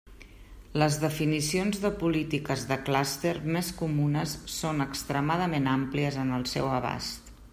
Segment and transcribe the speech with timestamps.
[0.83, 7.33] Les definicions de polítiques de clúster més comunes són extremadament àmplies en el seu abast.